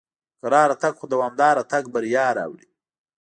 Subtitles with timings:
[0.39, 2.69] په کراره تګ خو دوامدار تګ بریا راوړي.